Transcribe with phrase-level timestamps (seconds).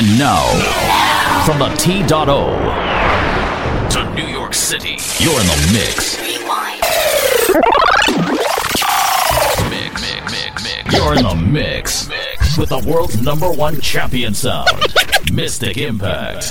[0.00, 0.46] And now,
[1.44, 2.08] from the T.O.
[3.90, 6.16] to New York City, you're in the mix.
[9.68, 10.94] Mix, mix, mix, mix.
[10.94, 14.70] You're in the mix, mix with the world's number one champion sound,
[15.34, 16.50] Mystic Impact.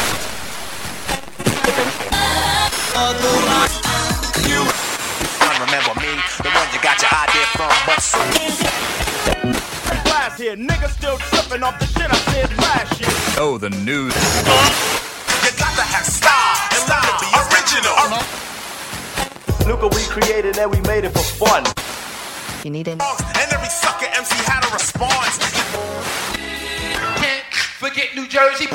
[5.59, 8.19] Remember me, the one you got your idea from, but so
[10.03, 13.09] Blast here, niggas still tripping off the shit I said last year.
[13.37, 14.13] Oh, the news.
[14.15, 15.45] Uh-huh.
[15.45, 17.95] you got to have style, style to be original.
[17.95, 19.67] Uh-huh.
[19.67, 21.63] Look what we created and we made it for fun.
[22.63, 22.99] You need it.
[23.01, 25.37] And every sucker MC had a response.
[27.21, 27.45] Can't
[27.79, 28.67] forget New Jersey.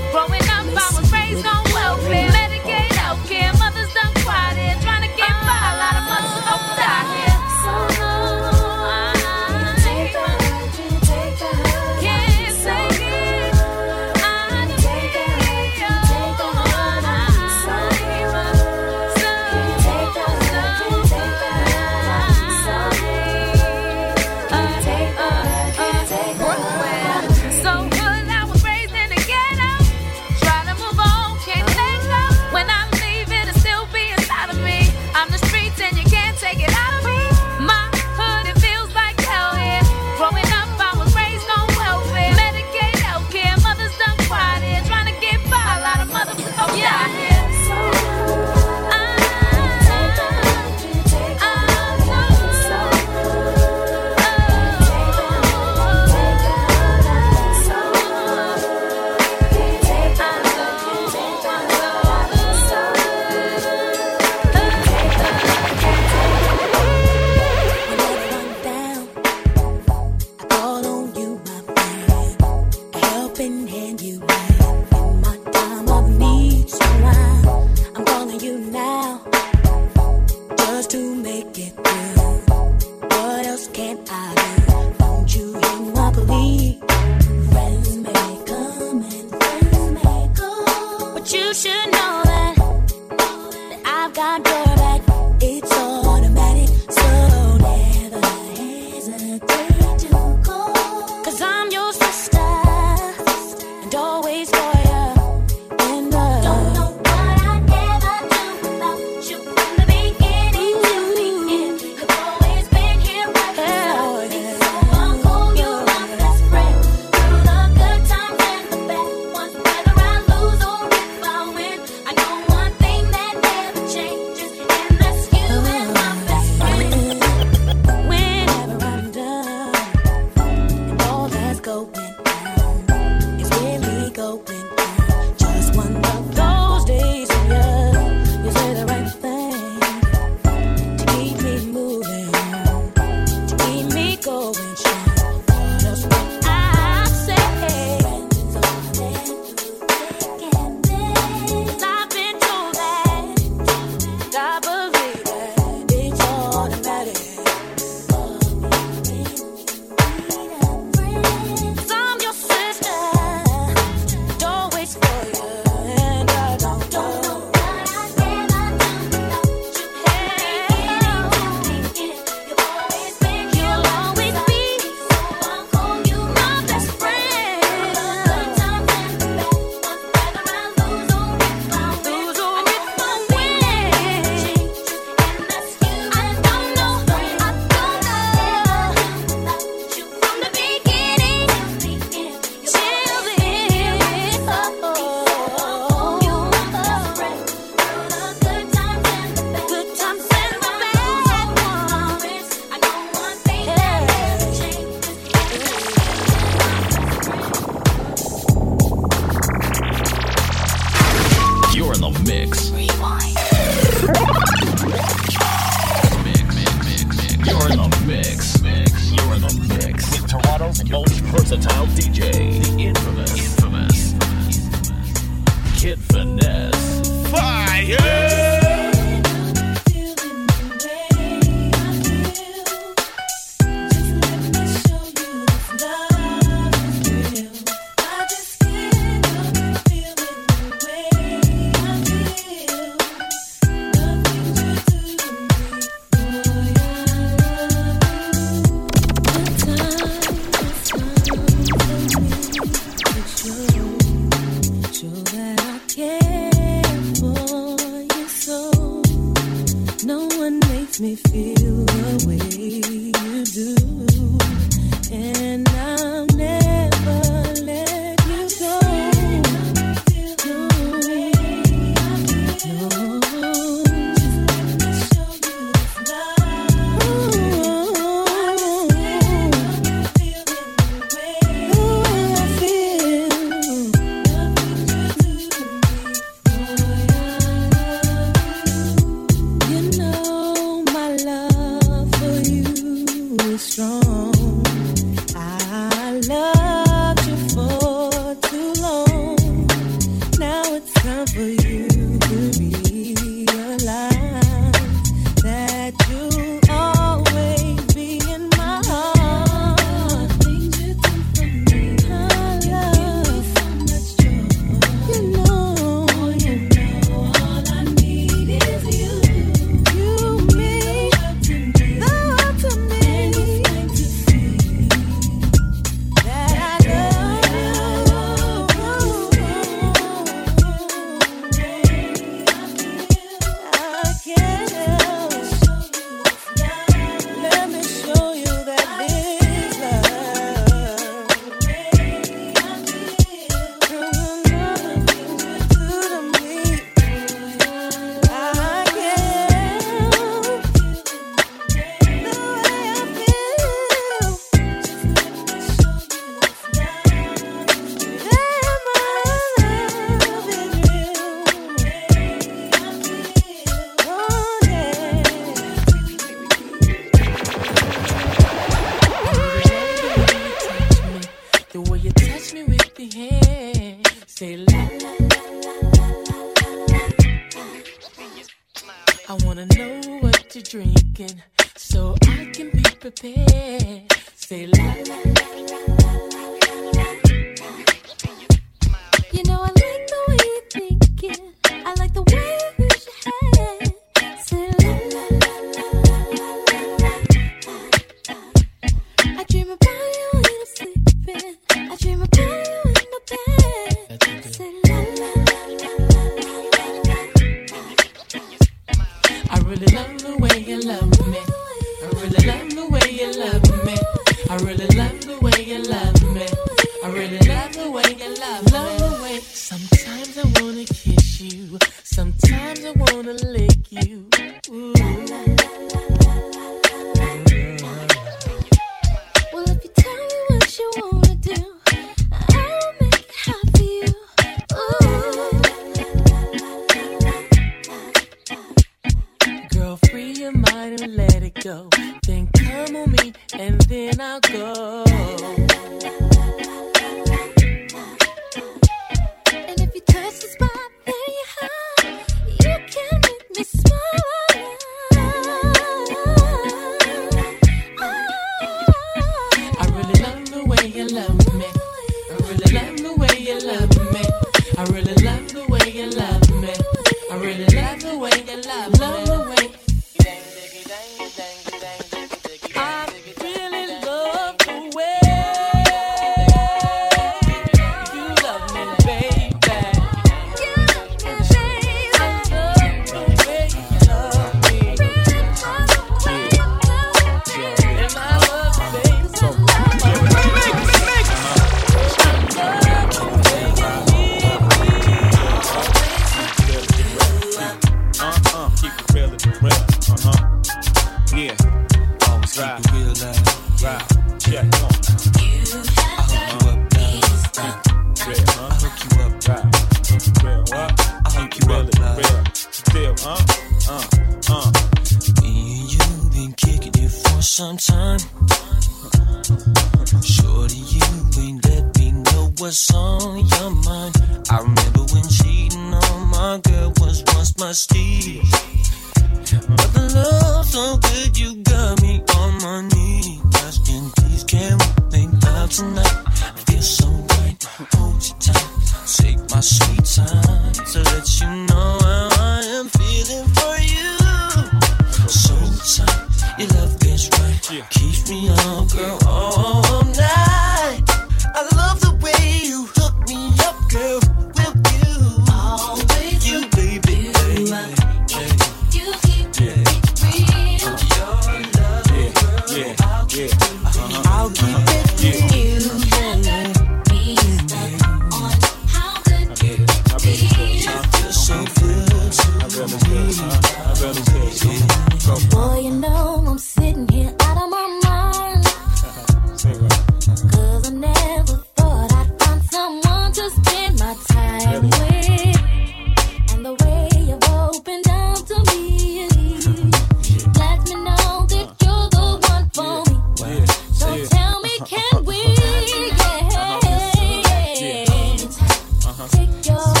[599.31, 600.00] take your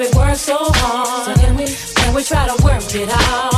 [0.00, 1.38] it worked so hard.
[1.38, 3.49] So we, Can we try to work it out.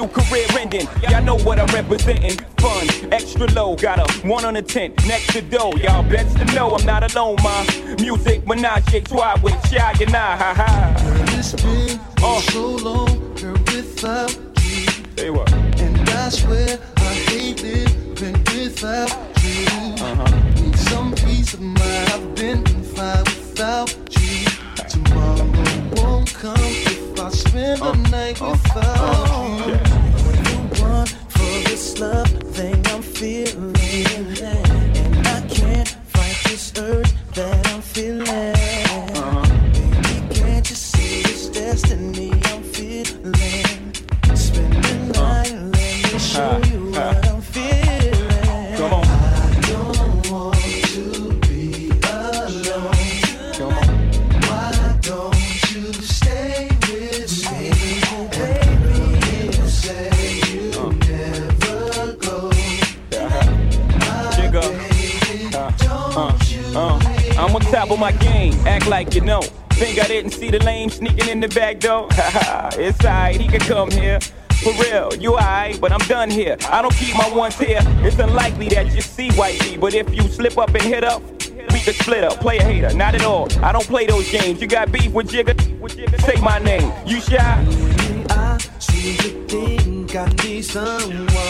[0.00, 0.88] issue career ending.
[1.08, 2.38] Y'all know what I'm representing.
[2.58, 5.72] Fun, extra low, got a one on a ten next to dough.
[5.76, 7.64] Y'all best to know I'm not alone, ma.
[7.98, 10.94] Music, menage, a trois with Shy and I, ha ha.
[11.38, 11.56] It's uh.
[11.58, 12.40] been oh.
[12.40, 14.86] so long, girl, without you.
[15.16, 15.52] Hey, what?
[15.52, 19.10] And I swear I hate living without
[19.42, 19.94] you.
[20.04, 20.62] Uh-huh.
[20.62, 21.80] Need some peace of mind.
[21.80, 24.46] I've been fine without you.
[24.88, 25.44] Tomorrow
[25.96, 26.89] won't come.
[27.30, 28.10] I'll spend uh, the oh.
[28.10, 29.72] night uh, with uh, you.
[29.72, 29.86] Yeah.
[30.26, 33.69] When you run for this love thing I'm feeling
[71.80, 72.08] though.
[72.12, 74.20] it's alright, he can come here.
[74.62, 76.56] For real, you alright, but I'm done here.
[76.68, 77.80] I don't keep my ones here.
[78.04, 81.84] It's unlikely that you see Whitey, but if you slip up and hit up, beat
[81.86, 83.48] the split up, play a hater, not at all.
[83.64, 84.60] I don't play those games.
[84.60, 85.56] You got beef with Jigga,
[86.20, 86.92] say my name.
[87.06, 87.38] You shy?
[88.30, 91.49] I truly think I need someone.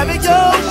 [0.00, 0.69] Have it your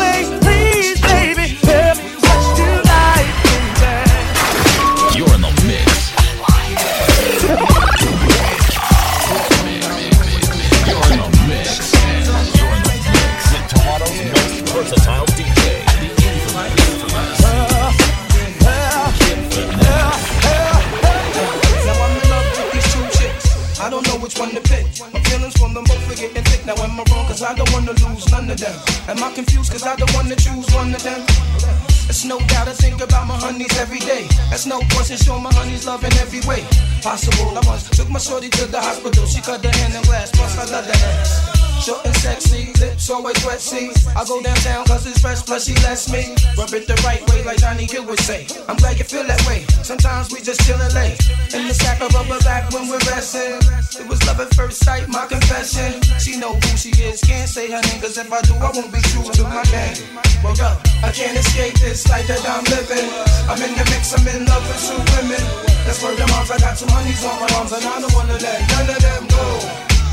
[33.39, 34.27] honeys every day.
[34.49, 36.63] That's no question, show my honeys love in every way
[37.01, 37.57] possible.
[37.57, 39.25] I once took my shorty to the hospital.
[39.25, 41.58] She cut her hand in glass, plus I love the ass.
[41.79, 43.91] Short and sexy, lips always wet, see.
[44.11, 46.35] I go downtown cause it's fresh, plus she lets me.
[46.57, 48.47] Rub it the right way, like Johnny Gill would say.
[48.67, 49.63] I'm glad you feel that way.
[49.81, 51.15] Sometimes we just chill and lay.
[51.55, 53.63] In the sack of rubber back when we're resting.
[53.95, 56.03] It was love at first sight, my confession.
[56.19, 58.91] She know who she is, can't say her name, cause if I do, I won't
[58.91, 59.95] be true to my game.
[60.43, 63.07] Well, up, I can't escape this life that I'm living.
[63.47, 65.43] I'm in the mix, I'm in love with two women.
[65.87, 68.35] That's where the moms, I got two honeys on my arms, and I don't wanna
[68.35, 69.47] let none of them go.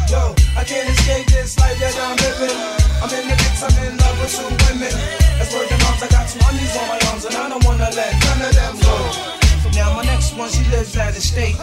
[0.07, 2.57] Yo, I can't escape this life that I'm living.
[3.05, 4.95] I'm in the mix, I'm in love with two women.
[5.37, 8.13] That's the moms, I got two honeys on my arms, and I don't wanna let
[8.25, 9.37] none of them go.
[9.77, 11.57] Now my next one, she lives out of state.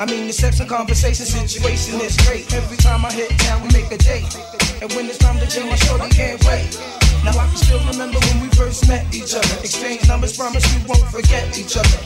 [0.00, 2.52] I mean the sex and conversation situation is great.
[2.52, 4.26] Every time I hit town, we make a date.
[4.82, 6.74] And when it's time to chill, my shorty can't wait.
[7.24, 9.56] Now I can still remember when we first met each other.
[9.60, 12.00] Exchange numbers, promise we won't forget each other.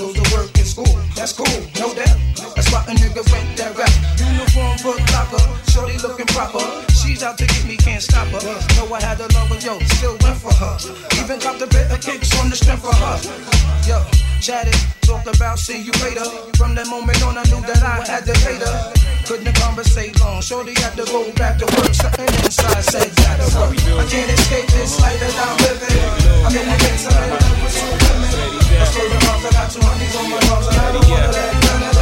[0.00, 2.16] Go to work in school, that's cool, no doubt.
[2.56, 3.92] That's why a nigga went that route.
[4.16, 6.64] Uniform foot locker, shorty looking proper.
[6.96, 8.40] She's out to get me, can't stop her.
[8.80, 10.72] Know I had a love with yo, still went for her.
[11.20, 13.16] Even got the of kicks on the strength for her.
[13.84, 14.00] Yo,
[14.40, 14.72] chatted,
[15.02, 16.24] talked about see you later.
[16.56, 18.92] From that moment on, I knew that I had to hate her.
[19.26, 21.92] Couldn't conversate long, shorty had to go back to work.
[21.92, 23.10] Something inside said,
[23.54, 23.76] work.
[24.00, 25.98] I can't escape this life that I'm living.
[26.44, 27.30] I'm in the mix, I'm
[29.42, 31.99] I got two on my arms, and I don't wanna let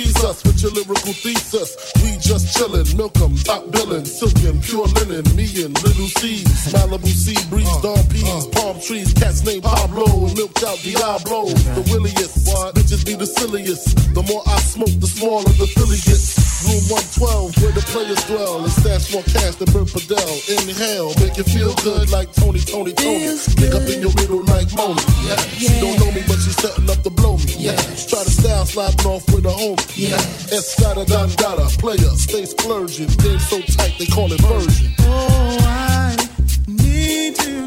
[0.00, 1.76] Please us with your lyrical thesis.
[2.02, 6.72] We just chillin', milk 'em, top billin', silkin', pure linen, me and Lil' Cease.
[6.72, 8.48] Malibu sea breeze, uh, Dom P's, uh.
[8.48, 10.26] palm trees, cats named Pablo, uh-huh.
[10.26, 11.48] and milked out Diablo.
[11.76, 13.94] The williest, bitches be the silliest.
[14.14, 16.29] The more I smoke, the smaller the Philly gets.
[16.66, 20.28] Room 112, where the players dwell, and stash more cash than Bert Fidel.
[20.48, 23.32] Inhale, make you feel good like Tony, Tony, Tony.
[23.56, 25.00] Pick up in your middle like Moni.
[25.24, 25.40] Yeah.
[25.56, 27.56] She don't know me, but she's setting up to blow me.
[27.56, 27.76] Yeah.
[28.08, 29.80] Try to style sliding off with a homie.
[29.96, 30.20] Yeah.
[30.52, 33.08] Escada Dandada, player, stay splurging.
[33.24, 34.92] Game so tight, they call it version.
[35.00, 36.16] Oh, I
[36.68, 37.59] need to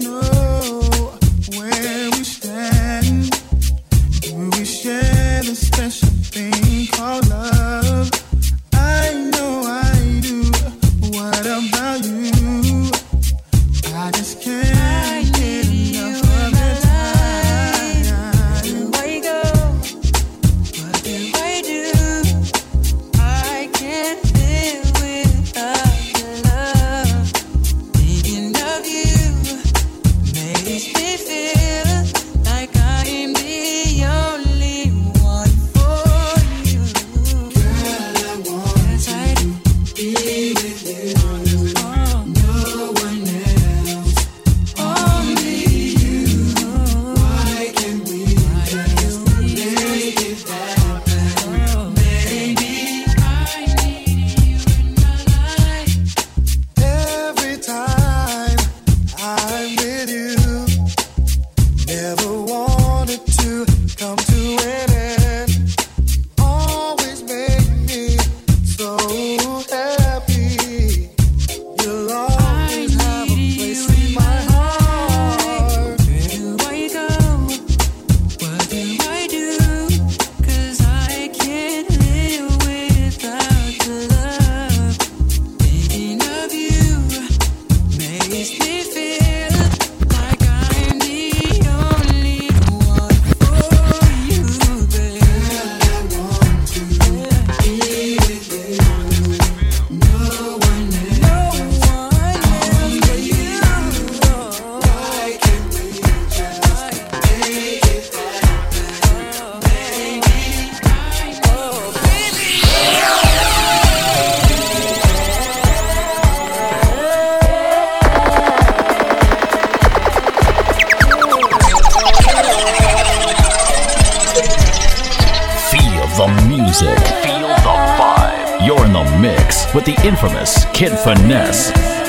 [129.74, 132.03] with the infamous Kid Finesse.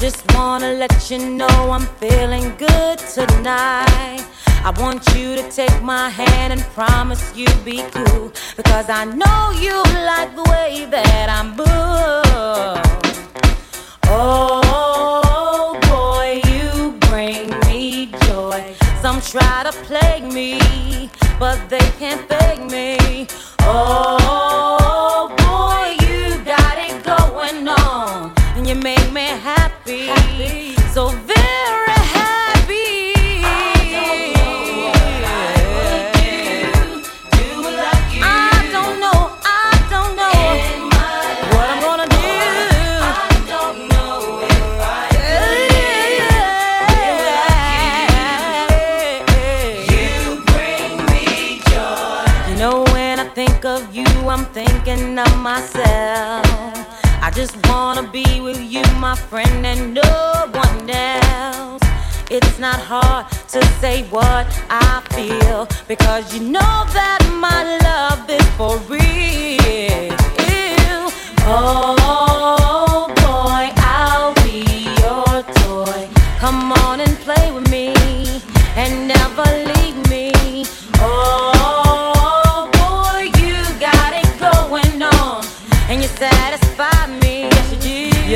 [0.00, 4.24] Just wanna let you know I'm feeling good tonight.
[4.64, 8.32] I want you to take my hand and promise you'll be cool.
[8.56, 11.66] Because I know you like the way that I'm move.
[14.04, 18.74] Oh boy, you bring me joy.
[19.02, 23.26] Some try to plague me, but they can't fake me.
[23.60, 24.17] Oh
[55.18, 56.46] of myself.
[57.20, 61.82] I just wanna be with you, my friend, and no one else.
[62.30, 68.46] It's not hard to say what I feel because you know that my love is
[68.56, 70.16] for real.
[71.50, 73.64] Oh boy,
[73.98, 74.62] I'll be
[75.02, 76.08] your toy.
[76.38, 77.94] Come on and play with me
[78.76, 79.67] and never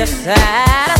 [0.05, 0.92] you do.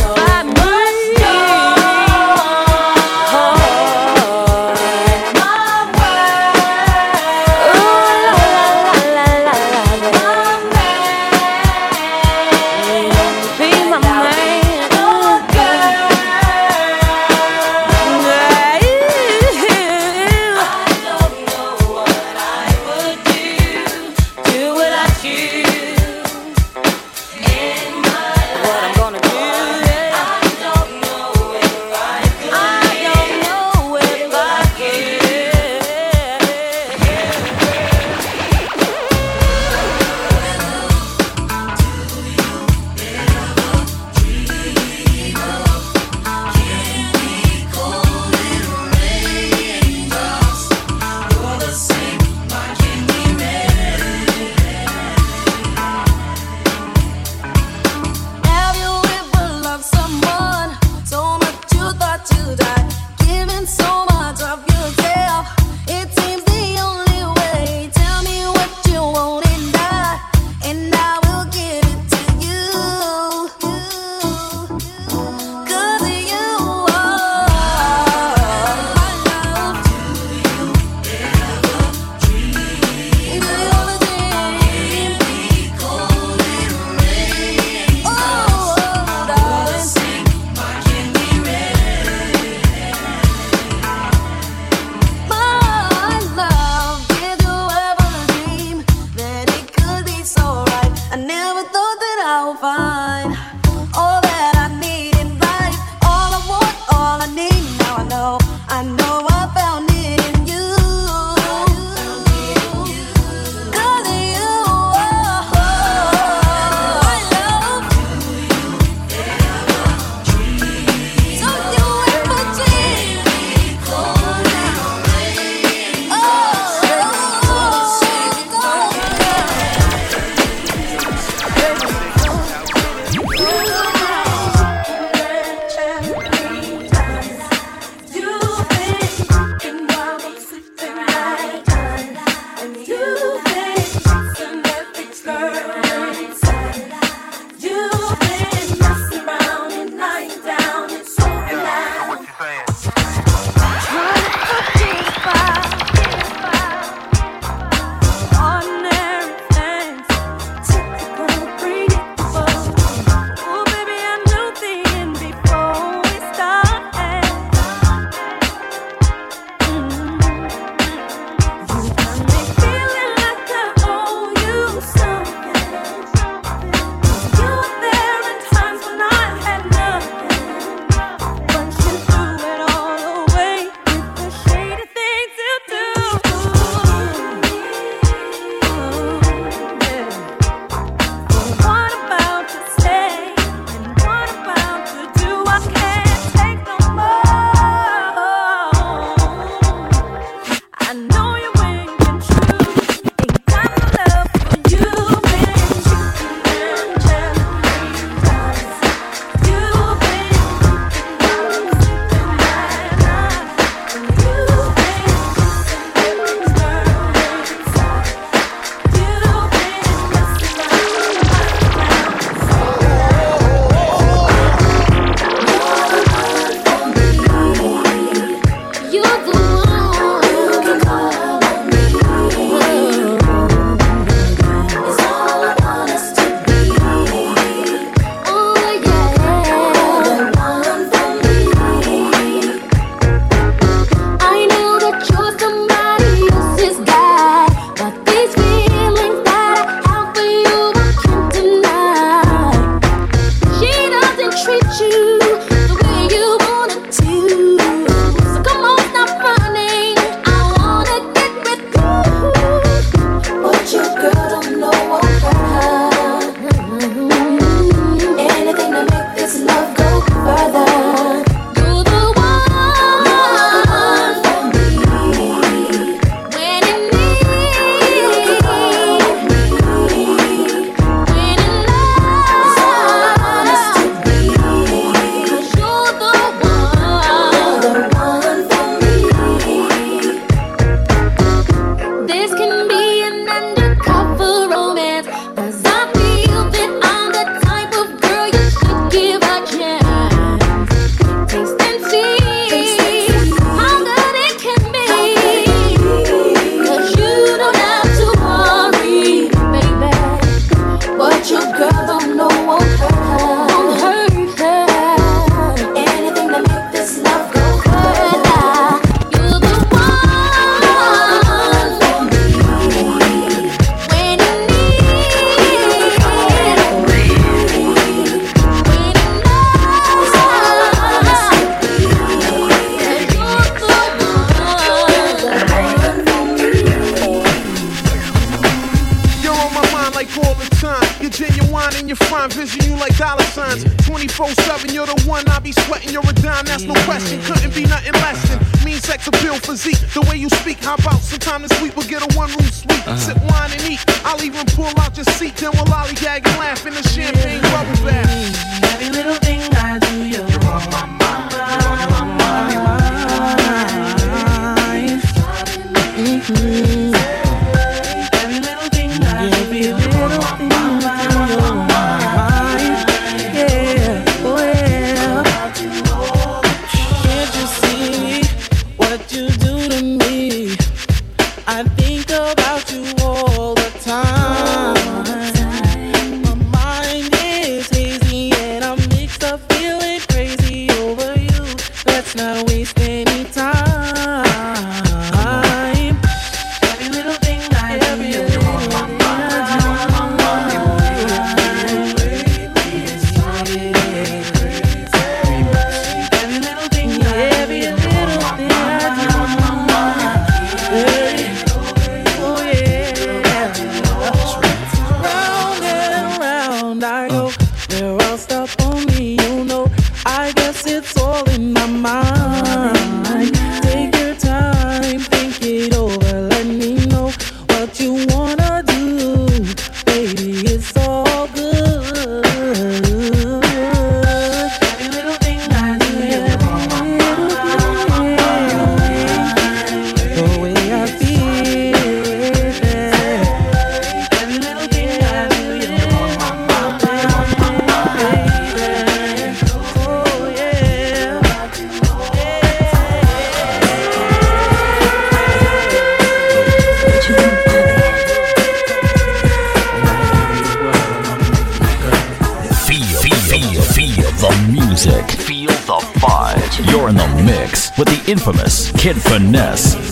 [468.08, 469.83] Infamous Kid Finesse.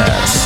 [0.00, 0.39] Finesse.